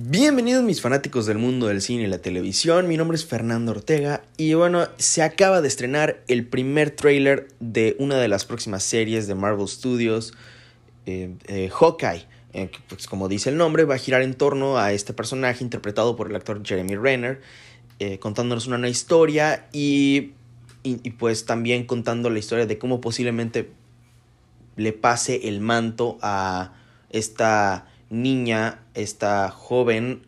Bienvenidos 0.00 0.62
mis 0.62 0.80
fanáticos 0.80 1.26
del 1.26 1.38
mundo 1.38 1.66
del 1.66 1.82
cine 1.82 2.04
y 2.04 2.06
la 2.06 2.18
televisión, 2.18 2.86
mi 2.86 2.96
nombre 2.96 3.16
es 3.16 3.26
Fernando 3.26 3.72
Ortega 3.72 4.22
y 4.36 4.54
bueno, 4.54 4.86
se 4.96 5.22
acaba 5.22 5.60
de 5.60 5.66
estrenar 5.66 6.22
el 6.28 6.46
primer 6.46 6.92
tráiler 6.92 7.48
de 7.58 7.96
una 7.98 8.14
de 8.14 8.28
las 8.28 8.44
próximas 8.44 8.84
series 8.84 9.26
de 9.26 9.34
Marvel 9.34 9.66
Studios, 9.66 10.34
eh, 11.06 11.34
eh, 11.48 11.68
Hawkeye, 11.72 12.28
eh, 12.52 12.70
pues 12.88 13.08
como 13.08 13.26
dice 13.26 13.50
el 13.50 13.56
nombre 13.56 13.86
va 13.86 13.96
a 13.96 13.98
girar 13.98 14.22
en 14.22 14.34
torno 14.34 14.78
a 14.78 14.92
este 14.92 15.14
personaje 15.14 15.64
interpretado 15.64 16.14
por 16.14 16.30
el 16.30 16.36
actor 16.36 16.64
Jeremy 16.64 16.94
Renner, 16.94 17.40
contándonos 18.20 18.68
una 18.68 18.78
nueva 18.78 18.92
historia 18.92 19.66
y, 19.72 20.30
y, 20.84 21.00
y 21.02 21.10
pues 21.10 21.44
también 21.44 21.86
contando 21.86 22.30
la 22.30 22.38
historia 22.38 22.66
de 22.66 22.78
cómo 22.78 23.00
posiblemente 23.00 23.72
le 24.76 24.92
pase 24.92 25.48
el 25.48 25.60
manto 25.60 26.18
a 26.22 26.74
esta 27.10 27.88
niña, 28.10 28.82
esta 28.94 29.50
joven 29.50 30.26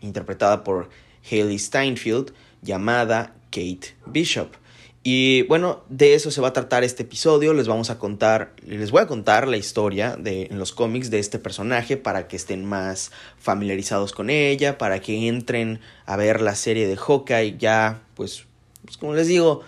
interpretada 0.00 0.64
por 0.64 0.88
Hailey 1.30 1.58
Steinfeld, 1.58 2.32
llamada 2.62 3.34
Kate 3.50 3.94
Bishop. 4.06 4.54
Y 5.02 5.42
bueno, 5.42 5.84
de 5.88 6.14
eso 6.14 6.30
se 6.30 6.40
va 6.40 6.48
a 6.48 6.52
tratar 6.52 6.84
este 6.84 7.04
episodio. 7.04 7.54
Les 7.54 7.68
vamos 7.68 7.88
a 7.88 7.98
contar, 7.98 8.52
les 8.66 8.90
voy 8.90 9.00
a 9.00 9.06
contar 9.06 9.48
la 9.48 9.56
historia 9.56 10.16
de 10.16 10.48
en 10.50 10.58
los 10.58 10.72
cómics 10.72 11.10
de 11.10 11.18
este 11.18 11.38
personaje 11.38 11.96
para 11.96 12.28
que 12.28 12.36
estén 12.36 12.64
más 12.64 13.10
familiarizados 13.38 14.12
con 14.12 14.28
ella, 14.28 14.76
para 14.76 15.00
que 15.00 15.28
entren 15.28 15.80
a 16.04 16.16
ver 16.16 16.42
la 16.42 16.54
serie 16.54 16.86
de 16.86 16.96
Hawkeye 16.96 17.56
ya, 17.58 18.02
pues, 18.14 18.44
pues 18.84 18.96
como 18.98 19.14
les 19.14 19.28
digo, 19.28 19.62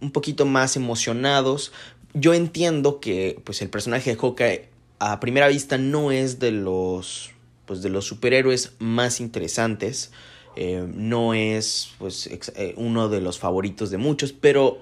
un 0.00 0.10
poquito 0.10 0.46
más 0.46 0.76
emocionados. 0.76 1.72
Yo 2.14 2.34
entiendo 2.34 2.98
que 2.98 3.40
pues 3.44 3.60
el 3.62 3.68
personaje 3.68 4.10
de 4.10 4.16
Hawkeye 4.16 4.68
a 4.98 5.20
primera 5.20 5.48
vista 5.48 5.78
no 5.78 6.10
es 6.10 6.38
de 6.38 6.52
los, 6.52 7.30
pues, 7.66 7.82
de 7.82 7.90
los 7.90 8.06
superhéroes 8.06 8.72
más 8.78 9.20
interesantes. 9.20 10.12
Eh, 10.56 10.86
no 10.94 11.34
es 11.34 11.90
pues, 11.98 12.26
eh, 12.28 12.74
uno 12.78 13.08
de 13.10 13.20
los 13.20 13.38
favoritos 13.38 13.90
de 13.90 13.98
muchos, 13.98 14.32
pero 14.32 14.78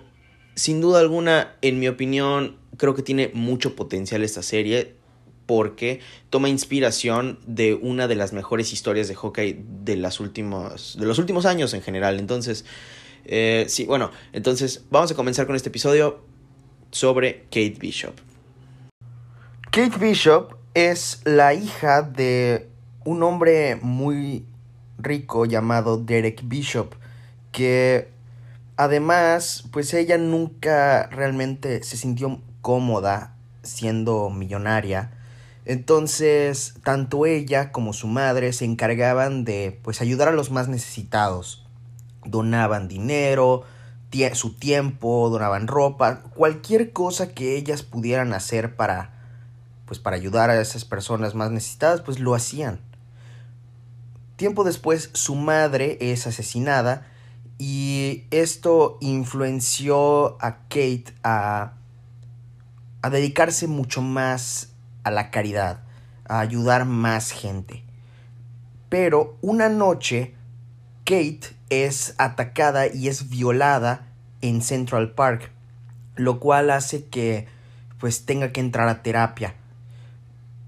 sin 0.55 0.81
duda 0.81 1.01
alguna, 1.01 1.57
en 1.63 1.81
mi 1.81 1.89
opinión, 1.89 2.57
creo 2.77 2.95
que 2.95 3.03
tiene 3.03 3.31
mucho 3.35 3.75
potencial 3.75 4.23
esta 4.23 4.43
serie 4.43 4.95
porque 5.47 6.01
toma 6.31 6.49
inspiración 6.49 7.39
de 7.47 7.75
una 7.75 8.09
de 8.09 8.15
las 8.15 8.33
mejores 8.33 8.73
historias 8.73 9.09
de 9.09 9.15
Hawkeye 9.15 9.65
de, 9.85 9.97
las 9.97 10.21
últimos, 10.21 10.97
de 10.99 11.07
los 11.07 11.19
últimos 11.19 11.45
años 11.45 11.75
en 11.75 11.83
general. 11.83 12.19
Entonces, 12.19 12.65
eh, 13.25 13.67
sí, 13.69 13.85
bueno, 13.85 14.11
entonces 14.33 14.85
vamos 14.91 15.11
a 15.11 15.15
comenzar 15.15 15.47
con 15.47 15.57
este 15.57 15.69
episodio 15.69 16.23
sobre 16.93 17.43
Kate 17.51 17.77
Bishop. 17.79 18.15
Kate 19.75 19.99
Bishop 19.99 20.55
es 20.75 21.21
la 21.25 21.53
hija 21.53 22.03
de 22.03 22.69
un 23.05 23.25
hombre 23.25 23.75
muy 23.83 24.47
rico 24.99 25.47
llamado 25.47 25.97
Derek 25.97 26.43
Bishop, 26.45 26.95
que 27.51 28.09
además, 28.77 29.65
pues 29.73 29.93
ella 29.93 30.17
nunca 30.17 31.09
realmente 31.09 31.83
se 31.83 31.97
sintió 31.97 32.41
cómoda 32.61 33.35
siendo 33.65 34.31
millonaria. 34.31 35.11
Entonces, 35.65 36.75
tanto 36.85 37.27
ella 37.27 37.73
como 37.73 37.93
su 37.95 38.07
madre 38.07 38.53
se 38.53 38.67
encargaban 38.67 39.45
de 39.45 39.81
pues 39.83 40.01
ayudar 40.01 40.29
a 40.29 40.33
los 40.33 40.53
más 40.53 40.69
necesitados. 40.69 41.67
Donaban 42.25 42.87
dinero, 42.87 43.65
su 44.35 44.55
tiempo, 44.55 45.29
donaban 45.29 45.67
ropa, 45.67 46.23
cualquier 46.37 46.93
cosa 46.93 47.35
que 47.35 47.57
ellas 47.57 47.83
pudieran 47.83 48.33
hacer 48.33 48.77
para 48.77 49.14
pues 49.87 49.99
para 49.99 50.17
ayudar 50.17 50.51
a 50.51 50.61
esas 50.61 50.85
personas 50.85 51.35
más 51.35 51.51
necesitadas, 51.51 52.01
pues 52.01 52.19
lo 52.19 52.35
hacían. 52.35 52.81
Tiempo 54.37 54.65
después 54.65 55.11
su 55.13 55.35
madre 55.35 55.99
es 56.01 56.27
asesinada 56.27 57.07
y 57.59 58.25
esto 58.31 58.99
influenció 59.01 60.43
a 60.43 60.59
Kate 60.69 61.07
a, 61.23 61.75
a 63.03 63.11
dedicarse 63.11 63.67
mucho 63.67 64.03
más 64.03 64.73
a 65.05 65.11
la 65.11 65.31
caridad, 65.31 65.85
a 66.27 66.41
ayudar 66.41 66.85
más 66.85 67.31
gente. 67.31 67.85
Pero 68.89 69.37
una 69.41 69.69
noche 69.69 70.35
Kate 71.05 71.55
es 71.69 72.15
atacada 72.19 72.87
y 72.87 73.09
es 73.09 73.29
violada 73.29 74.09
en 74.41 74.63
Central 74.63 75.13
Park, 75.13 75.53
lo 76.17 76.41
cual 76.41 76.71
hace 76.71 77.05
que 77.05 77.47
pues 77.99 78.27
tenga 78.27 78.51
que 78.53 78.61
entrar 78.61 78.89
a 78.89 79.03
terapia 79.03 79.55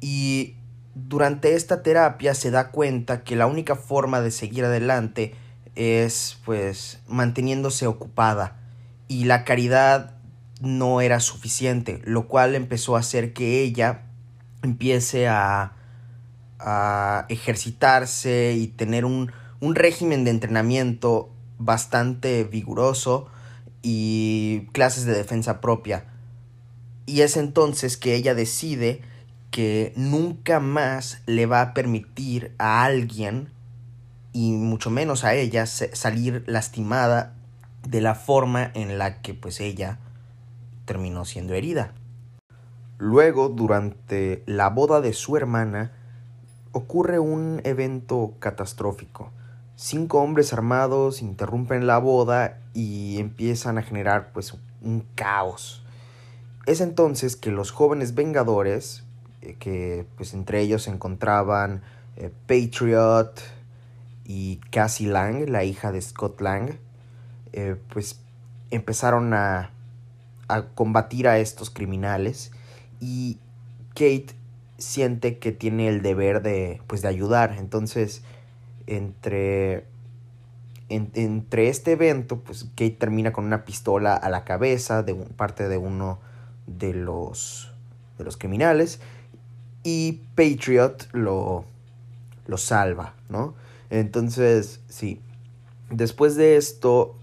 y 0.01 0.57
durante 0.95 1.55
esta 1.55 1.83
terapia 1.83 2.34
se 2.34 2.51
da 2.51 2.71
cuenta 2.71 3.23
que 3.23 3.37
la 3.37 3.47
única 3.47 3.77
forma 3.77 4.21
de 4.21 4.31
seguir 4.31 4.65
adelante 4.65 5.34
es 5.75 6.39
pues 6.45 7.01
manteniéndose 7.07 7.87
ocupada 7.87 8.59
y 9.09 9.25
la 9.25 9.45
caridad 9.45 10.15
no 10.61 11.01
era 11.01 11.21
suficiente, 11.21 12.01
lo 12.05 12.29
cual 12.29 12.55
empezó 12.55 12.97
a 12.97 13.01
hacer 13.01 13.34
que 13.34 13.62
ella 13.62 14.05
empiece 14.62 15.29
a, 15.29 15.75
a 16.59 17.27
ejercitarse 17.28 18.55
y 18.57 18.69
tener 18.69 19.05
un, 19.05 19.33
un 19.61 19.75
régimen 19.75 20.25
de 20.25 20.31
entrenamiento 20.31 21.31
bastante 21.59 22.45
vigoroso 22.45 23.28
y 23.83 24.69
clases 24.73 25.05
de 25.05 25.15
defensa 25.15 25.61
propia. 25.61 26.07
Y 27.05 27.21
es 27.21 27.37
entonces 27.37 27.97
que 27.97 28.15
ella 28.15 28.34
decide 28.34 29.03
que 29.56 29.94
nunca 29.97 30.61
más 30.61 31.22
le 31.25 31.47
va 31.47 31.62
a 31.62 31.72
permitir 31.72 32.55
a 32.59 32.84
alguien, 32.84 33.49
y 34.34 34.53
mucho 34.53 34.91
menos 34.91 35.25
a 35.25 35.33
ella, 35.33 35.65
salir 35.65 36.44
lastimada 36.47 37.33
de 37.89 38.03
la 38.03 38.15
forma 38.15 38.71
en 38.75 38.99
la 38.99 39.22
que 39.22 39.33
pues 39.33 39.61
ella 39.61 39.99
terminó 40.84 41.25
siendo 41.25 41.55
herida. 41.55 41.95
Luego, 42.99 43.49
durante 43.49 44.43
la 44.45 44.69
boda 44.69 45.00
de 45.00 45.15
su 45.15 45.39
hermana, 45.39 45.93
ocurre 46.72 47.19
un 47.19 47.62
evento 47.65 48.34
catastrófico. 48.39 49.31
Cinco 49.75 50.21
hombres 50.21 50.53
armados 50.53 51.22
interrumpen 51.22 51.87
la 51.87 51.97
boda 51.97 52.59
y 52.75 53.19
empiezan 53.19 53.78
a 53.78 53.83
generar 53.83 54.33
pues 54.34 54.55
un 54.83 55.06
caos. 55.15 55.83
Es 56.66 56.83
entonces 56.83 57.37
que 57.37 57.50
los 57.50 57.71
jóvenes 57.71 58.15
vengadores 58.15 59.06
que 59.55 60.07
pues 60.17 60.34
entre 60.34 60.61
ellos 60.61 60.83
se 60.83 60.91
encontraban 60.91 61.83
eh, 62.17 62.31
Patriot 62.47 63.33
y 64.25 64.57
Cassie 64.71 65.09
Lang, 65.09 65.49
la 65.49 65.65
hija 65.65 65.93
de 65.93 66.01
Scott 66.01 66.41
Lang, 66.41 66.79
eh, 67.53 67.77
pues 67.93 68.21
empezaron 68.71 69.34
a, 69.34 69.71
a 70.49 70.62
combatir 70.75 71.29
a 71.29 71.39
estos 71.39 71.71
criminales 71.71 72.51
y 73.01 73.39
Kate 73.91 74.34
siente 74.79 75.39
que 75.39 75.53
tiene 75.53 75.89
el 75.89 76.03
deber 76.03 76.43
de 76.43 76.81
pues 76.87 77.03
de 77.03 77.09
ayudar. 77.09 77.57
Entonces 77.59 78.23
entre 78.87 79.87
entre 80.89 81.69
este 81.69 81.93
evento 81.93 82.39
pues 82.41 82.65
Kate 82.77 82.91
termina 82.91 83.33
con 83.33 83.45
una 83.45 83.65
pistola 83.65 84.15
a 84.15 84.31
la 84.31 84.45
cabeza 84.45 85.03
de 85.03 85.15
parte 85.15 85.69
de 85.69 85.78
uno 85.78 86.21
de 86.67 86.95
los 86.95 87.73
de 88.19 88.25
los 88.25 88.37
criminales 88.37 89.01
y 89.86 90.22
Patriot 90.34 91.06
lo, 91.12 91.64
lo 92.48 92.56
salva, 92.56 93.14
¿no? 93.28 93.54
Entonces, 93.88 94.80
sí, 94.88 95.20
después 95.91 96.34
de 96.34 96.56
esto 96.56 97.14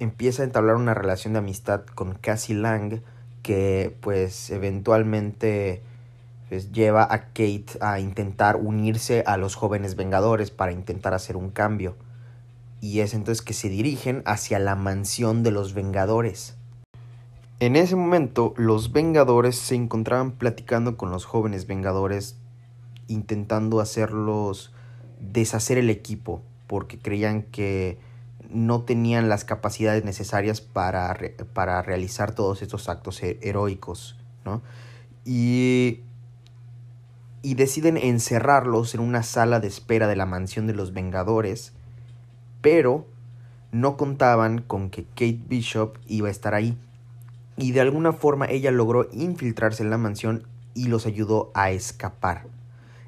empieza 0.00 0.42
a 0.42 0.46
entablar 0.46 0.74
una 0.74 0.94
relación 0.94 1.34
de 1.34 1.38
amistad 1.38 1.82
con 1.94 2.14
Cassie 2.14 2.56
Lang 2.56 3.02
que 3.44 3.96
pues 4.00 4.50
eventualmente 4.50 5.80
pues, 6.48 6.72
lleva 6.72 7.04
a 7.04 7.26
Kate 7.26 7.78
a 7.80 8.00
intentar 8.00 8.56
unirse 8.56 9.22
a 9.24 9.36
los 9.36 9.54
jóvenes 9.54 9.94
vengadores 9.94 10.50
para 10.50 10.72
intentar 10.72 11.14
hacer 11.14 11.36
un 11.36 11.50
cambio. 11.50 11.94
Y 12.80 12.98
es 12.98 13.14
entonces 13.14 13.44
que 13.44 13.54
se 13.54 13.68
dirigen 13.68 14.24
hacia 14.26 14.58
la 14.58 14.74
mansión 14.74 15.44
de 15.44 15.52
los 15.52 15.72
vengadores. 15.72 16.57
En 17.60 17.74
ese 17.74 17.96
momento, 17.96 18.54
los 18.56 18.92
Vengadores 18.92 19.56
se 19.58 19.74
encontraban 19.74 20.30
platicando 20.30 20.96
con 20.96 21.10
los 21.10 21.24
jóvenes 21.24 21.66
Vengadores, 21.66 22.36
intentando 23.08 23.80
hacerlos 23.80 24.72
deshacer 25.18 25.76
el 25.76 25.90
equipo, 25.90 26.40
porque 26.68 27.00
creían 27.00 27.42
que 27.42 27.98
no 28.48 28.82
tenían 28.82 29.28
las 29.28 29.44
capacidades 29.44 30.04
necesarias 30.04 30.60
para, 30.60 31.18
para 31.52 31.82
realizar 31.82 32.32
todos 32.32 32.62
estos 32.62 32.88
actos 32.88 33.20
heroicos, 33.24 34.16
¿no? 34.44 34.62
Y, 35.24 36.02
y 37.42 37.54
deciden 37.54 37.96
encerrarlos 37.96 38.94
en 38.94 39.00
una 39.00 39.24
sala 39.24 39.58
de 39.58 39.66
espera 39.66 40.06
de 40.06 40.14
la 40.14 40.26
mansión 40.26 40.68
de 40.68 40.74
los 40.74 40.92
Vengadores, 40.92 41.72
pero 42.60 43.04
no 43.72 43.96
contaban 43.96 44.60
con 44.60 44.90
que 44.90 45.02
Kate 45.06 45.40
Bishop 45.48 45.98
iba 46.06 46.28
a 46.28 46.30
estar 46.30 46.54
ahí 46.54 46.78
y 47.58 47.72
de 47.72 47.80
alguna 47.80 48.12
forma 48.12 48.46
ella 48.46 48.70
logró 48.70 49.08
infiltrarse 49.12 49.82
en 49.82 49.90
la 49.90 49.98
mansión 49.98 50.46
y 50.74 50.86
los 50.86 51.06
ayudó 51.06 51.50
a 51.54 51.70
escapar. 51.70 52.46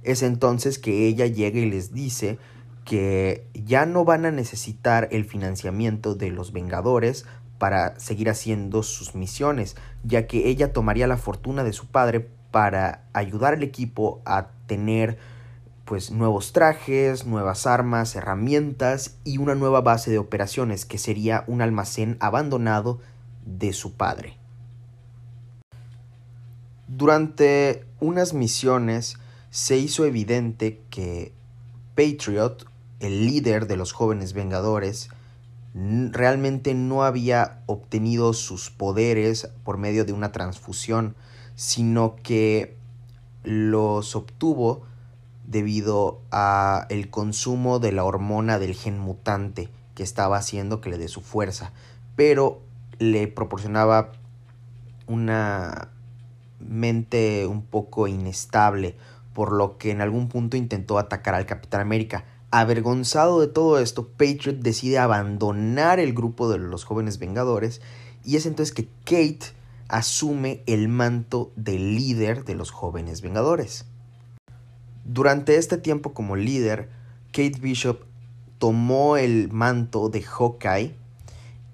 Es 0.03 0.23
entonces 0.23 0.79
que 0.79 1.07
ella 1.07 1.27
llega 1.27 1.61
y 1.61 1.71
les 1.71 1.95
dice 1.95 2.39
que 2.85 3.47
ya 3.55 3.87
no 3.87 4.05
van 4.05 4.27
a 4.27 4.33
necesitar 4.33 5.09
el 5.13 5.25
financiamiento 5.25 6.17
de 6.17 6.31
los 6.31 6.53
Vengadores 6.53 7.27
para 7.59 7.99
seguir 8.01 8.29
haciendo 8.29 8.83
sus 8.83 9.15
misiones, 9.15 9.77
ya 10.03 10.27
que 10.27 10.49
ella 10.49 10.73
tomaría 10.73 11.07
la 11.07 11.19
fortuna 11.19 11.63
de 11.63 11.73
su 11.73 11.87
padre 11.87 12.29
para 12.51 13.05
ayudar 13.13 13.55
al 13.55 13.63
equipo 13.63 14.21
a 14.25 14.49
tener 14.67 15.19
pues 15.85 16.11
nuevos 16.11 16.53
trajes, 16.53 17.27
nuevas 17.27 17.67
armas, 17.67 18.17
herramientas 18.17 19.19
y 19.25 19.39
una 19.39 19.55
nueva 19.55 19.81
base 19.81 20.11
de 20.11 20.19
operaciones 20.19 20.87
que 20.87 20.99
sería 20.99 21.45
un 21.47 21.63
almacén 21.63 22.17
abandonado 22.21 22.99
de 23.45 23.73
su 23.73 23.95
padre. 23.95 24.40
Durante 27.01 27.87
unas 27.99 28.35
misiones 28.35 29.17
se 29.49 29.79
hizo 29.79 30.05
evidente 30.05 30.83
que 30.91 31.33
Patriot, 31.95 32.67
el 32.99 33.25
líder 33.25 33.67
de 33.67 33.79
los 33.79 33.93
jóvenes 33.93 34.35
Vengadores, 34.35 35.09
realmente 35.73 36.75
no 36.75 37.03
había 37.03 37.63
obtenido 37.65 38.35
sus 38.35 38.69
poderes 38.69 39.49
por 39.65 39.79
medio 39.79 40.05
de 40.05 40.13
una 40.13 40.31
transfusión, 40.31 41.17
sino 41.55 42.17
que 42.23 42.77
los 43.45 44.15
obtuvo 44.15 44.83
debido 45.47 46.21
a 46.31 46.85
el 46.91 47.09
consumo 47.09 47.79
de 47.79 47.93
la 47.93 48.05
hormona 48.05 48.59
del 48.59 48.75
gen 48.75 48.99
mutante 48.99 49.71
que 49.95 50.03
estaba 50.03 50.37
haciendo 50.37 50.83
que 50.83 50.91
le 50.91 50.99
dé 50.99 51.09
su 51.09 51.23
fuerza, 51.23 51.73
pero 52.15 52.61
le 52.99 53.27
proporcionaba 53.27 54.13
una 55.07 55.93
mente 56.61 57.47
un 57.47 57.63
poco 57.63 58.07
inestable, 58.09 58.97
por 59.33 59.53
lo 59.53 59.79
que 59.79 59.91
en 59.91 60.01
algún 60.01 60.29
punto 60.29 60.57
intentó 60.57 60.99
atacar 60.99 61.35
al 61.35 61.47
Capitán 61.47 61.81
América. 61.81 62.25
Avergonzado 62.51 63.41
de 63.41 63.47
todo 63.47 63.79
esto, 63.79 64.09
Patriot 64.09 64.59
decide 64.59 64.99
abandonar 64.99 66.01
el 66.01 66.13
grupo 66.13 66.51
de 66.51 66.59
los 66.59 66.85
jóvenes 66.85 67.19
Vengadores 67.19 67.81
y 68.25 68.37
es 68.37 68.47
entonces 68.47 68.75
que 68.75 68.89
Kate 69.05 69.53
asume 69.89 70.63
el 70.67 70.89
manto 70.89 71.53
de 71.57 71.79
líder 71.79 72.45
de 72.45 72.55
los 72.55 72.71
jóvenes 72.71 73.23
Vengadores. 73.23 73.87
Durante 75.05 75.57
este 75.57 75.77
tiempo 75.77 76.13
como 76.13 76.37
líder, 76.37 76.91
Kate 77.33 77.59
Bishop 77.61 78.03
tomó 78.59 79.17
el 79.17 79.51
manto 79.51 80.09
de 80.09 80.23
Hawkeye 80.23 80.95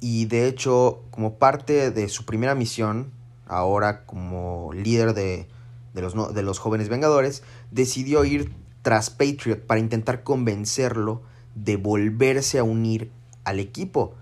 y 0.01 0.27
de 0.27 0.47
hecho 0.47 1.03
como 1.11 1.35
parte 1.35 1.91
de 1.91 2.09
su 2.09 2.25
primera 2.25 2.55
misión, 2.55 3.13
ahora 3.47 4.05
como 4.05 4.71
líder 4.73 5.15
de, 5.15 5.47
los, 5.95 6.35
de 6.35 6.43
los 6.43 6.59
jóvenes 6.59 6.89
Vengadores, 6.89 7.43
decidió 7.71 8.25
ir 8.25 8.53
tras 8.83 9.11
Patriot 9.11 9.67
para 9.67 9.81
intentar 9.81 10.23
convencerlo 10.23 11.23
de 11.55 11.77
volverse 11.77 12.59
a 12.59 12.65
unir 12.65 13.11
al 13.45 13.59
equipo. 13.59 14.15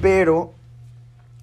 Pero 0.00 0.52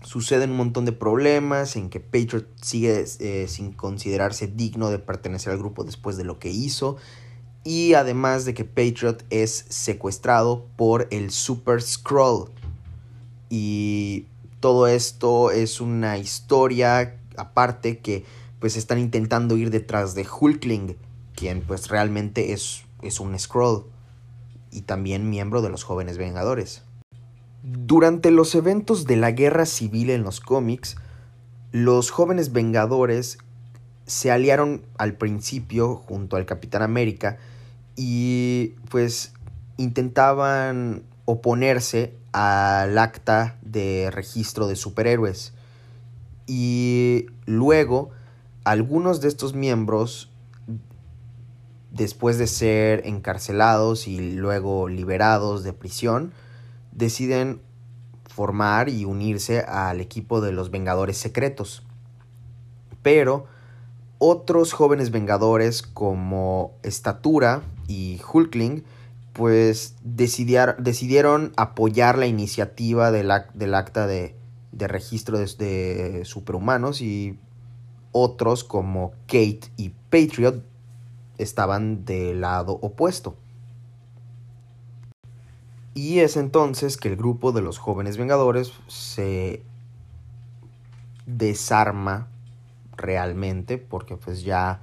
suceden 0.04 0.51
un 0.51 0.57
montón 0.57 0.86
de 0.86 0.92
problemas 0.92 1.75
en 1.75 1.89
que 1.89 2.00
Patriot 2.00 2.48
sigue 2.62 3.06
eh, 3.19 3.48
sin 3.48 3.72
considerarse 3.72 4.48
digno 4.48 4.89
de 4.89 5.00
pertenecer 5.00 5.54
al 5.54 5.60
grupo 5.60 5.84
después 5.84 6.18
de 6.18 6.24
lo 6.24 6.39
que 6.39 6.50
hizo. 6.50 6.98
Y 7.63 7.94
además 7.94 8.45
de 8.45 8.54
que 8.54 8.66
Patriot 8.66 9.24
es 9.30 9.66
secuestrado 9.69 10.66
por 10.75 11.07
el 11.12 11.31
Super 11.31 11.81
Scroll. 11.81 12.50
Y 13.50 14.25
todo 14.60 14.88
esto 14.88 15.51
es 15.51 15.81
una 15.81 16.18
historia 16.18 17.18
aparte 17.38 18.00
que 18.00 18.25
pues 18.60 18.78
están 18.78 19.00
intentando 19.00 19.57
ir 19.57 19.72
detrás 19.72 20.16
de 20.16 20.28
Hulkling, 20.28 20.95
quien 21.36 21.62
pues 21.62 21.89
realmente 21.89 22.54
es, 22.54 22.83
es 23.01 23.19
un 23.19 23.38
Scroll 23.38 23.86
y 24.72 24.81
también 24.81 25.30
miembro 25.30 25.62
de 25.62 25.69
los 25.69 25.83
jóvenes 25.83 26.18
Vengadores. 26.18 26.83
Durante 27.63 28.31
los 28.31 28.56
eventos 28.56 29.06
de 29.06 29.18
la 29.18 29.31
guerra 29.31 29.66
civil 29.66 30.10
en 30.10 30.24
los 30.24 30.39
cómics, 30.39 30.95
los 31.72 32.12
jóvenes 32.12 32.51
Vengadores 32.51 33.38
se 34.06 34.31
aliaron 34.31 34.84
al 34.98 35.13
principio 35.13 35.95
junto 35.95 36.36
al 36.36 36.45
Capitán 36.45 36.81
América 36.81 37.38
y 37.95 38.74
pues 38.89 39.34
intentaban 39.77 41.04
oponerse 41.25 42.13
al 42.31 42.98
acta 42.98 43.57
de 43.62 44.10
registro 44.12 44.68
de 44.68 44.75
superhéroes. 44.75 45.54
Y 46.53 47.27
luego 47.45 48.09
algunos 48.65 49.21
de 49.21 49.30
estos 49.30 49.53
miembros, 49.53 50.30
después 51.92 52.38
de 52.38 52.45
ser 52.45 53.07
encarcelados 53.07 54.06
y 54.06 54.36
luego 54.36 54.89
liberados 54.89 55.63
de 55.63 55.71
prisión, 55.71 56.33
deciden 56.92 57.62
formar 58.27 58.89
y 58.89 59.06
unirse 59.06 59.62
al 59.62 60.01
equipo 60.01 60.42
de 60.42 60.51
los 60.51 60.71
Vengadores 60.71 61.18
Secretos. 61.18 61.83
Pero 63.01 63.45
otros 64.18 64.74
jóvenes 64.74 65.12
Vengadores 65.12 65.83
como 65.83 66.74
Estatura 66.83 67.62
y 67.88 68.19
Hulkling 68.30 68.83
pues 69.31 69.95
decidieron 70.03 71.53
apoyar 71.56 72.18
la 72.18 72.27
iniciativa 72.27 73.09
del, 73.09 73.31
del 73.53 73.74
acta 73.74 74.06
de, 74.06 74.36
de 74.71 74.88
registro 74.88 75.38
de, 75.38 76.21
superhumanos 76.25 77.01
y 77.01 77.38
otros 78.12 78.63
como 78.63 79.12
Kate 79.27 79.62
y 79.77 79.89
Patriot 80.09 80.63
estaban 81.38 82.06
del 82.06 82.41
lado 82.41 82.73
opuesto. 82.81 83.35
Y 85.94 86.19
es 86.19 86.38
entonces 86.38 86.97
que 86.97 87.09
el 87.09 87.18
grupo 87.18 87.51
de 87.51 87.62
los 87.62 87.77
jóvenes 87.77 88.18
vengadores 88.18 88.71
se 88.88 89.63
desarma 91.25 92.27
realmente 92.95 93.77
porque 93.77 94.15
pues 94.15 94.44
ya 94.44 94.81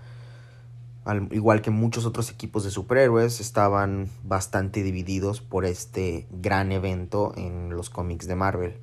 al 1.09 1.33
igual 1.33 1.63
que 1.63 1.71
muchos 1.71 2.05
otros 2.05 2.31
equipos 2.31 2.65
de 2.65 2.71
superhéroes 2.71 3.41
estaban 3.41 4.11
bastante 4.25 4.83
divididos 4.83 5.41
por 5.41 5.65
este 5.65 6.27
gran 6.31 6.71
evento 6.71 7.33
en 7.37 7.71
los 7.71 7.89
cómics 7.89 8.27
de 8.27 8.35
Marvel. 8.35 8.77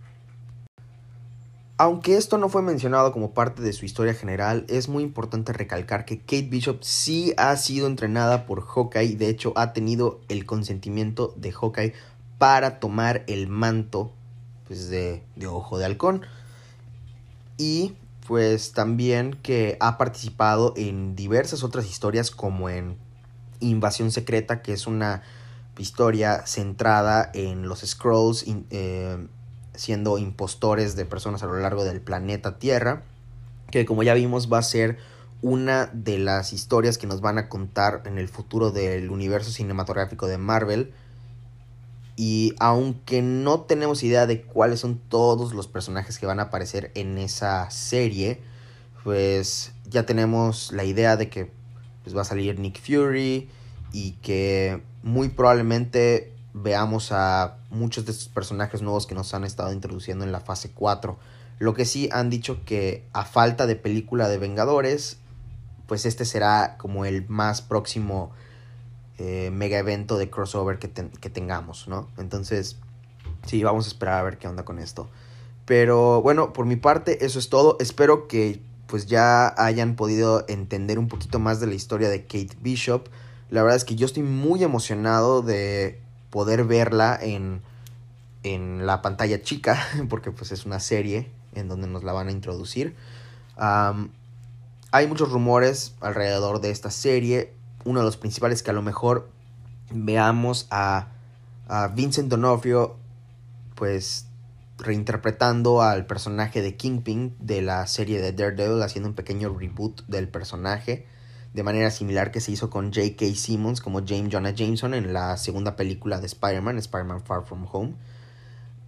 Aunque 1.77 2.16
esto 2.16 2.38
no 2.38 2.48
fue 2.48 2.62
mencionado 2.62 3.12
como 3.12 3.33
parte 3.33 3.62
de 3.62 3.74
su 3.74 3.83
historia 3.83 4.13
general, 4.13 4.66
es 4.69 4.88
muy 4.88 5.04
importante 5.04 5.51
recalcar 5.51 6.06
que 6.06 6.19
Kate 6.19 6.48
Bishop 6.50 6.81
sí 6.83 7.33
ha 7.36 7.56
sido 7.57 7.88
entrenada 7.88 8.45
por 8.45 8.66
Hawkeye, 8.66 9.18
de 9.18 9.27
hecho 9.27 9.51
ha 9.57 9.74
tenido 9.74 10.22
el 10.30 10.45
consentimiento 10.45 11.33
de 11.36 11.51
Hawkeye 11.51 11.94
para 12.38 12.79
tomar 12.79 13.25
el 13.27 13.48
manto 13.48 14.13
pues, 14.67 14.89
de, 14.89 15.24
Ojo 15.46 15.77
de 15.77 15.86
Halcón. 15.86 16.22
Y 17.58 17.94
pues 18.25 18.72
también 18.72 19.38
que 19.44 19.75
ha 19.82 19.98
participado 19.98 20.74
en 20.77 21.15
diversas 21.15 21.62
otras 21.62 21.89
historias 21.89 22.32
como 22.32 22.70
en 22.70 22.98
Invasión 23.60 24.12
Secreta, 24.12 24.62
que 24.62 24.72
es 24.72 24.88
una 24.88 25.24
historia 25.77 26.48
centrada 26.48 27.29
en 27.34 27.67
los 27.67 27.82
Scrolls 27.82 28.46
siendo 29.77 30.17
impostores 30.17 30.96
de 30.96 31.05
personas 31.05 31.44
a 31.44 31.48
lo 31.48 31.60
largo 31.60 31.84
del 31.84 32.01
planeta 32.01 32.58
Tierra, 32.58 33.03
que 33.72 33.86
como 33.86 34.03
ya 34.03 34.13
vimos 34.13 34.51
va 34.51 34.60
a 34.60 34.63
ser 34.63 34.98
una 35.41 35.88
de 35.94 36.17
las 36.17 36.53
historias 36.53 36.98
que 36.98 37.08
nos 37.08 37.22
van 37.22 37.38
a 37.38 37.50
contar 37.50 38.01
en 38.05 38.17
el 38.17 38.27
futuro 38.27 38.72
del 38.72 39.12
universo 39.12 39.51
cinematográfico 39.51 40.27
de 40.27 40.38
Marvel. 40.38 40.94
Y 42.15 42.55
aunque 42.60 43.22
no 43.22 43.62
tenemos 43.62 44.01
idea 44.03 44.25
de 44.25 44.41
cuáles 44.41 44.79
son 44.79 45.00
todos 45.10 45.53
los 45.53 45.67
personajes 45.67 46.17
que 46.17 46.25
van 46.25 46.39
a 46.39 46.44
aparecer 46.44 46.91
en 46.96 47.17
esa 47.17 47.70
serie, 47.70 48.41
pues 49.03 49.74
ya 49.88 50.05
tenemos 50.05 50.72
la 50.72 50.84
idea 50.84 51.17
de 51.17 51.29
que 51.29 51.51
pues, 52.03 52.15
va 52.15 52.22
a 52.22 52.25
salir 52.25 52.58
Nick 52.58 52.82
Fury 52.82 53.50
y 53.91 54.12
que 54.24 54.82
muy 55.03 55.29
probablemente 55.29 56.34
veamos 56.53 57.12
a 57.12 57.58
muchos 57.75 58.05
de 58.05 58.12
estos 58.12 58.29
personajes 58.29 58.82
nuevos 58.82 59.05
que 59.05 59.15
nos 59.15 59.34
han 59.34 59.44
estado 59.44 59.72
introduciendo 59.72 60.25
en 60.25 60.32
la 60.32 60.39
fase 60.39 60.72
4. 60.72 61.17
Lo 61.60 61.74
que 61.74 61.86
sí 61.86 62.10
han 62.12 62.29
dicho 62.29 62.63
que 62.65 63.05
a 63.13 63.24
falta 63.25 63.67
de 63.67 63.75
película 63.75 64.27
de 64.27 64.38
Vengadores, 64.38 65.17
pues 65.88 66.05
este 66.05 66.25
será 66.25 66.77
como 66.77 67.05
el 67.05 67.27
más 67.29 67.62
próximo 67.62 68.32
eh, 69.17 69.50
mega 69.51 69.77
evento 69.77 70.17
de 70.17 70.29
crossover 70.29 70.79
que, 70.79 70.89
que 70.89 71.29
tengamos, 71.29 71.88
¿no? 71.88 72.10
Entonces, 72.17 72.77
sí, 73.46 73.63
vamos 73.63 73.86
a 73.86 73.88
esperar 73.89 74.20
a 74.20 74.24
ver 74.24 74.38
qué 74.38 74.48
onda 74.48 74.65
con 74.65 74.79
esto. 74.79 75.08
Pero 75.65 76.22
bueno, 76.22 76.53
por 76.53 76.65
mi 76.65 76.75
parte, 76.75 77.25
eso 77.25 77.39
es 77.39 77.50
todo. 77.50 77.77
Espero 77.79 78.27
que 78.27 78.62
pues 78.88 79.08
ya 79.08 79.53
hayan 79.58 79.96
podido 79.96 80.46
entender 80.48 81.00
un 81.00 81.08
poquito 81.08 81.39
más 81.39 81.60
de 81.60 81.67
la 81.67 81.74
historia 81.74 82.10
de 82.10 82.24
Kate 82.24 82.55
Bishop. 82.62 83.08
La 83.50 83.63
verdad 83.63 83.77
es 83.77 83.86
que 83.86 83.96
yo 83.96 84.05
estoy 84.05 84.24
muy 84.24 84.63
emocionado 84.63 85.41
de 85.41 86.01
poder 86.36 86.65
verla 86.65 87.18
en, 87.22 87.62
en 88.44 88.86
la 88.86 89.01
pantalla 89.01 89.42
chica, 89.42 89.80
porque 90.10 90.32
pues 90.32 90.51
es 90.51 90.65
una 90.65 90.82
serie 90.82 91.32
en 91.54 91.70
donde 91.70 91.88
nos 91.88 92.04
la 92.04 92.12
van 92.12 92.27
a 92.27 92.32
introducir. 92.34 92.94
hay 93.56 95.08
muchos 95.08 95.32
rumores 95.32 95.96
alrededor 96.01 96.60
de 96.60 96.72
esta 96.72 96.92
serie 96.92 97.54
uno 97.86 98.01
de 98.01 98.06
los 98.06 98.18
principales 98.18 98.63
que 98.63 98.72
a 98.72 98.74
lo 98.74 98.82
mejor 98.82 99.30
veamos 99.92 100.68
a, 100.72 101.08
a 101.70 101.88
Vincent 101.88 102.27
D'Onofrio 102.27 102.98
pues 103.75 104.25
reinterpretando 104.77 105.82
al 105.82 106.06
personaje 106.06 106.62
de 106.62 106.75
Kingpin 106.75 107.34
de 107.39 107.62
la 107.62 107.88
serie 107.88 108.20
de 108.20 108.34
Daredevil, 108.34 108.84
haciendo 108.84 109.08
un 109.08 109.15
pequeño 109.15 109.58
reboot 109.58 110.06
del 110.08 110.27
personaje, 110.27 111.08
de 111.56 111.64
manera 111.64 111.90
similar 111.90 112.32
que 112.32 112.42
se 112.42 112.52
hizo 112.52 112.70
con 112.70 112.92
J.K. 112.94 113.34
Simmons 113.34 113.80
como 113.80 114.06
James 114.06 114.28
Jonah 114.30 114.52
Jameson 114.52 114.94
en 114.94 115.14
la 115.14 115.38
segunda 115.38 115.78
película 115.78 116.20
de 116.20 116.26
Spider-Man, 116.26 116.78
Spider-Man 116.78 117.22
Far 117.22 117.46
From 117.46 117.66
Home. 117.72 117.94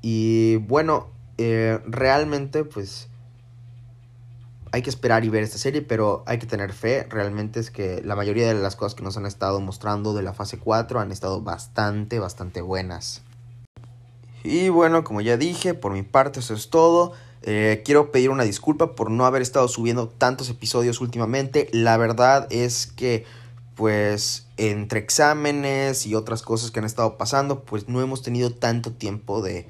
Y 0.02 0.58
bueno, 0.58 1.08
eh, 1.38 1.80
realmente 1.86 2.66
pues 2.66 3.08
hay 4.74 4.82
que 4.82 4.90
esperar 4.90 5.24
y 5.24 5.30
ver 5.30 5.44
esta 5.44 5.58
serie, 5.58 5.82
pero 5.82 6.26
hay 6.28 6.40
que 6.40 6.46
tener 6.46 6.74
fe. 6.74 7.08
Realmente 7.10 7.62
es 7.62 7.72
que 7.72 8.02
la 8.04 8.18
mayoría 8.18 8.54
de 8.54 8.62
las 8.62 8.76
cosas 8.76 8.96
que 8.96 9.04
nos 9.04 9.16
han 9.16 9.26
estado 9.26 9.62
mostrando 9.62 10.14
de 10.14 10.24
la 10.24 10.34
fase 10.34 10.60
4 10.60 11.00
han 11.00 11.14
estado 11.14 11.42
bastante, 11.42 12.20
bastante 12.20 12.60
buenas. 12.60 13.22
Y 14.44 14.68
bueno, 14.68 15.06
como 15.06 15.22
ya 15.22 15.38
dije, 15.38 15.74
por 15.74 15.94
mi 15.94 16.04
parte 16.04 16.42
eso 16.42 16.54
es 16.54 16.70
todo. 16.70 17.14
Eh, 17.44 17.82
quiero 17.86 18.12
pedir 18.12 18.29
una 18.29 18.44
disculpa 18.44 18.96
por 18.96 19.12
no 19.12 19.25
haber 19.25 19.41
estado 19.41 19.67
subiendo 19.67 20.10
tantos 20.10 20.50
episodios 20.50 21.01
últimamente. 21.01 21.70
La 21.72 21.98
verdad 21.98 22.48
es 22.50 22.88
que, 22.88 23.25
pues, 23.75 24.48
entre 24.58 25.00
exámenes 25.00 26.06
y 26.06 26.15
otras 26.15 26.41
cosas 26.41 26.72
que 26.72 26.79
han 26.79 26.86
estado 26.86 27.17
pasando, 27.17 27.63
pues 27.63 27.88
no 27.88 28.01
hemos 28.01 28.22
tenido 28.22 28.51
tanto 28.51 28.91
tiempo 28.91 29.41
de, 29.41 29.67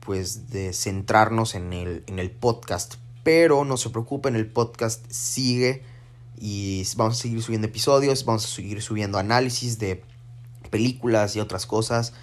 pues, 0.00 0.50
de 0.50 0.72
centrarnos 0.72 1.54
en 1.54 1.72
el, 1.72 2.04
en 2.06 2.18
el 2.18 2.30
podcast. 2.30 2.94
Pero 3.22 3.64
no 3.64 3.76
se 3.76 3.90
preocupen, 3.90 4.34
el 4.34 4.50
podcast 4.50 5.04
sigue 5.10 5.82
y 6.40 6.84
vamos 6.96 7.18
a 7.18 7.22
seguir 7.22 7.40
subiendo 7.42 7.68
episodios, 7.68 8.24
vamos 8.24 8.44
a 8.44 8.48
seguir 8.48 8.82
subiendo 8.82 9.18
análisis 9.18 9.78
de 9.78 10.02
películas 10.70 11.36
y 11.36 11.40
otras 11.40 11.66
cosas 11.66 12.14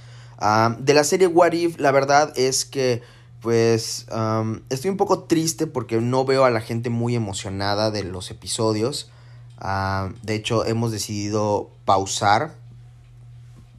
de 0.79 0.93
la 0.93 1.03
serie 1.03 1.27
What 1.27 1.51
If, 1.51 1.79
la 1.79 1.91
verdad 1.91 2.31
es 2.37 2.63
que 2.65 3.01
pues 3.41 4.05
estoy 4.69 4.91
un 4.91 4.97
poco 4.97 5.23
triste 5.23 5.67
porque 5.67 5.97
no 6.01 6.25
veo 6.25 6.45
a 6.45 6.49
la 6.49 6.61
gente 6.61 6.89
muy 6.89 7.15
emocionada 7.15 7.91
de 7.91 8.03
los 8.03 8.31
episodios. 8.31 9.11
de 10.23 10.35
hecho, 10.35 10.65
hemos 10.65 10.91
decidido 10.91 11.71
pausar 11.85 12.55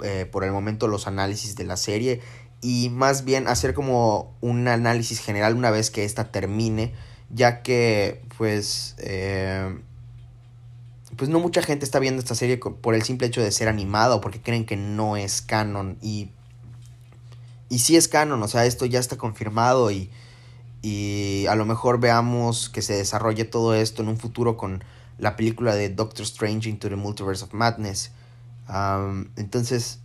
eh, 0.03 0.27
por 0.31 0.45
el 0.45 0.53
momento 0.53 0.89
los 0.89 1.07
análisis 1.07 1.57
de 1.57 1.65
la 1.65 1.77
serie 1.77 2.21
y 2.63 2.89
más 2.91 3.25
bien 3.25 3.49
hacer 3.49 3.75
como 3.75 4.35
un 4.41 4.67
análisis 4.67 5.21
general 5.21 5.55
una 5.57 5.71
vez 5.71 5.91
que 5.91 6.05
esta 6.05 6.31
termine, 6.31 6.95
ya 7.29 7.63
que 7.63 8.23
pues 8.39 8.95
eh, 8.99 9.79
pues 11.17 11.29
no 11.29 11.39
mucha 11.39 11.63
gente 11.63 11.85
está 11.85 11.99
viendo 11.99 12.21
esta 12.21 12.35
serie 12.35 12.57
por 12.59 12.95
el 12.95 13.03
simple 13.03 13.27
hecho 13.27 13.43
de 13.43 13.53
ser 13.53 13.69
animada 13.69 14.15
o 14.15 14.21
porque 14.21 14.41
creen 14.41 14.65
que 14.65 14.77
no 14.77 15.19
es 15.19 15.43
canon 15.43 15.99
y 16.01 16.31
y 17.71 17.79
sí 17.79 17.97
es 17.97 18.09
canon, 18.09 18.43
o 18.43 18.49
sea, 18.49 18.67
esto 18.67 18.85
ya 18.85 18.99
está 18.99 19.17
confirmado 19.17 19.91
y, 19.91 20.11
y 20.83 21.47
a 21.47 21.55
lo 21.55 21.65
mejor 21.65 22.01
veamos 22.01 22.69
que 22.69 22.83
se 22.83 22.95
desarrolle 22.95 23.45
todo 23.45 23.75
esto 23.75 24.03
en 24.03 24.09
un 24.09 24.19
futuro 24.19 24.57
con 24.57 24.85
la 25.19 25.37
película 25.37 25.75
de 25.75 25.89
Doctor 25.89 26.25
Strange 26.25 26.69
Into 26.69 26.89
the 26.89 26.97
Multiverse 26.97 27.45
of 27.45 27.55
Madness. 27.55 28.11
entonces, 29.37 30.01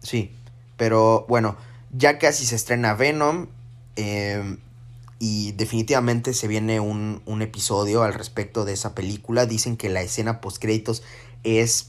sí, 0.00 0.32
pero 0.76 1.26
bueno, 1.28 1.56
ya 1.90 2.18
casi 2.18 2.46
se 2.46 2.54
estrena 2.54 2.94
Venom 2.94 3.48
em, 3.96 4.58
y 5.18 5.52
definitivamente 5.52 6.34
se 6.34 6.46
viene 6.46 6.78
un, 6.78 7.20
un, 7.26 7.42
episodio 7.42 8.02
al 8.02 8.14
respecto 8.14 8.64
de 8.64 8.74
esa 8.74 8.94
película. 8.94 9.46
Dicen 9.46 9.76
que 9.76 9.88
la 9.88 10.02
escena 10.02 10.40
post 10.40 10.58
créditos 10.60 11.02
es 11.42 11.88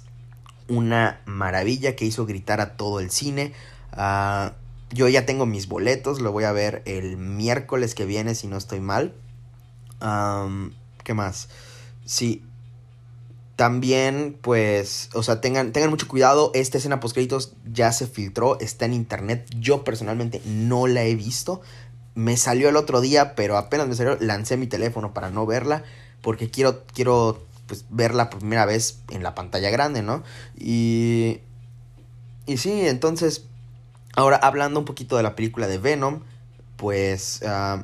una 0.70 1.22
maravilla 1.26 1.96
que 1.96 2.06
hizo 2.06 2.26
gritar 2.26 2.62
a 2.62 2.78
todo 2.78 3.00
el 3.00 3.12
cine. 3.12 3.54
Uh, 3.92 4.52
yo 4.92 5.08
ya 5.08 5.26
tengo 5.26 5.46
mis 5.46 5.68
boletos, 5.68 6.22
lo 6.22 6.32
voy 6.32 6.46
a 6.46 6.52
ver 6.52 6.82
el 6.86 7.18
miércoles 7.18 7.96
que 7.96 8.06
viene 8.06 8.36
si 8.36 8.48
no 8.48 8.58
estoy 8.58 8.80
mal. 8.80 9.14
¿Qué 11.04 11.14
más? 11.14 11.50
Sí. 12.06 12.44
También, 13.56 14.38
pues, 14.40 15.10
o 15.14 15.24
sea, 15.24 15.42
tengan, 15.42 15.72
tengan 15.72 15.90
mucho 15.90 16.08
cuidado. 16.08 16.52
Esta 16.54 16.78
escena 16.78 17.00
post 17.00 17.18
ya 17.66 17.92
se 17.92 18.06
filtró, 18.06 18.60
está 18.60 18.86
en 18.86 18.94
internet. 18.94 19.50
Yo 19.60 19.84
personalmente 19.84 20.42
no 20.46 20.86
la 20.86 21.04
he 21.04 21.16
visto. 21.16 21.62
Me 22.14 22.38
salió 22.38 22.70
el 22.70 22.76
otro 22.76 23.02
día, 23.02 23.36
pero 23.36 23.58
apenas 23.58 23.88
me 23.88 23.96
salió, 23.96 24.16
lancé 24.20 24.58
mi 24.58 24.68
teléfono 24.68 25.14
para 25.14 25.32
no 25.32 25.48
verla. 25.48 25.84
Porque 26.22 26.52
quiero, 26.52 26.84
quiero 26.94 27.44
pues, 27.66 27.86
verla 27.90 28.30
por 28.30 28.40
primera 28.40 28.66
vez 28.66 29.00
en 29.10 29.24
la 29.24 29.34
pantalla 29.34 29.70
grande, 29.72 30.04
¿no? 30.04 30.24
Y. 30.56 31.40
Y 32.46 32.58
sí, 32.58 32.88
entonces, 32.88 33.44
Ahora, 34.16 34.38
hablando 34.38 34.80
un 34.80 34.86
poquito 34.86 35.18
de 35.18 35.24
la 35.24 35.36
película 35.36 35.68
de 35.68 35.78
Venom, 35.78 36.22
pues 36.76 37.42
ah, 37.46 37.84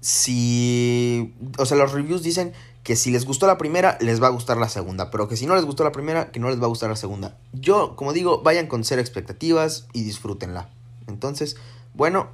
si... 0.00 1.34
O 1.58 1.66
sea, 1.66 1.76
los 1.76 1.92
reviews 1.92 2.22
dicen 2.22 2.52
que 2.82 2.96
si 2.96 3.10
les 3.10 3.26
gustó 3.26 3.46
la 3.46 3.58
primera, 3.58 3.98
les 4.00 4.22
va 4.22 4.28
a 4.28 4.30
gustar 4.30 4.56
la 4.56 4.68
segunda, 4.68 5.10
pero 5.10 5.28
que 5.28 5.36
si 5.36 5.46
no 5.46 5.54
les 5.54 5.64
gustó 5.64 5.84
la 5.84 5.92
primera, 5.92 6.30
que 6.30 6.40
no 6.40 6.48
les 6.48 6.60
va 6.60 6.64
a 6.64 6.68
gustar 6.68 6.88
la 6.88 6.96
segunda. 6.96 7.36
Yo, 7.52 7.96
como 7.96 8.12
digo, 8.12 8.42
vayan 8.42 8.66
con 8.66 8.82
cero 8.82 9.00
expectativas 9.00 9.86
y 9.92 10.04
disfrútenla. 10.04 10.70
Entonces, 11.06 11.56
bueno, 11.94 12.28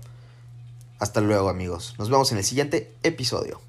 hasta 0.99 1.21
luego 1.21 1.49
amigos. 1.49 1.97
Nos 1.99 2.09
vemos 2.09 2.31
en 2.33 2.39
el 2.39 2.45
siguiente 2.45 2.95
episodio. 3.03 3.61